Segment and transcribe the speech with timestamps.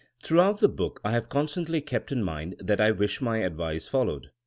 [0.19, 4.31] Throughout the book I have constantly kept in mind that I wish my advice followed.